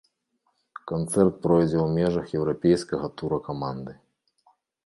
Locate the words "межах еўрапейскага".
1.99-3.07